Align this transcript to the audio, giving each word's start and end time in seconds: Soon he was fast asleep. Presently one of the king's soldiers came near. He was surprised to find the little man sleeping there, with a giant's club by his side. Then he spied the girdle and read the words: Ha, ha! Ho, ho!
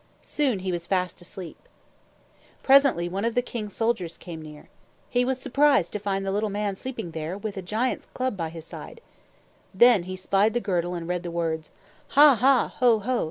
Soon 0.23 0.57
he 0.65 0.71
was 0.71 0.87
fast 0.87 1.21
asleep. 1.21 1.57
Presently 2.63 3.07
one 3.07 3.23
of 3.23 3.35
the 3.35 3.41
king's 3.43 3.75
soldiers 3.75 4.17
came 4.17 4.41
near. 4.41 4.67
He 5.11 5.23
was 5.23 5.37
surprised 5.39 5.93
to 5.93 5.99
find 5.99 6.25
the 6.25 6.31
little 6.31 6.49
man 6.49 6.75
sleeping 6.75 7.11
there, 7.11 7.37
with 7.37 7.55
a 7.55 7.61
giant's 7.61 8.07
club 8.07 8.35
by 8.35 8.49
his 8.49 8.65
side. 8.65 8.99
Then 9.75 10.05
he 10.05 10.15
spied 10.15 10.55
the 10.55 10.59
girdle 10.59 10.95
and 10.95 11.07
read 11.07 11.21
the 11.21 11.29
words: 11.29 11.69
Ha, 12.17 12.33
ha! 12.33 12.73
Ho, 12.79 12.97
ho! 12.97 13.19